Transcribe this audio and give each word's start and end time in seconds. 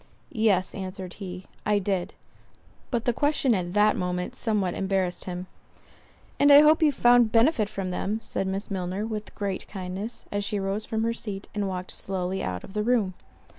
"Yes:" 0.33 0.73
answered 0.73 1.13
he, 1.21 1.45
"I 1.63 1.77
did." 1.77 2.15
But 2.89 3.05
the 3.05 3.13
question 3.13 3.53
at 3.53 3.73
that 3.73 3.95
moment 3.95 4.33
somewhat 4.35 4.73
embarrassed 4.73 5.25
him. 5.25 5.45
"And 6.39 6.51
I 6.51 6.61
hope 6.61 6.81
you 6.81 6.91
found 6.91 7.31
benefit 7.31 7.69
from 7.69 7.91
them:" 7.91 8.19
said 8.19 8.47
Miss 8.47 8.71
Milner, 8.71 9.05
with 9.05 9.35
great 9.35 9.67
kindness, 9.67 10.25
as 10.31 10.43
she 10.43 10.59
rose 10.59 10.85
from 10.85 11.03
her 11.03 11.13
seat, 11.13 11.49
and 11.53 11.67
walked 11.67 11.91
slowly 11.91 12.41
out 12.43 12.63
of 12.63 12.73
the 12.73 12.81
room. 12.81 13.13